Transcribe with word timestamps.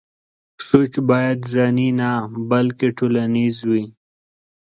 سوچ 0.67 0.93
بايد 1.09 1.39
ځاني 1.53 1.89
نه 1.99 2.09
بلکې 2.49 2.87
ټولنيز 2.97 3.55
وي. 3.69 3.85